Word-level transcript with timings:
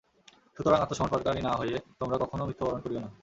সুতরাং 0.57 0.79
আত্মসমর্পণকারী 0.81 1.41
না 1.41 1.53
হয়ে 1.55 1.75
তোমরা 1.99 2.17
কখনও 2.17 2.47
মৃত্যুবরণ 2.47 2.79
করিও 2.81 3.03
না। 3.03 3.09